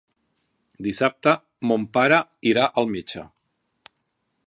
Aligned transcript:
Dissabte 0.87 1.35
mon 1.73 1.87
pare 1.99 2.19
irà 2.53 2.67
al 2.83 2.93
metge. 2.97 3.27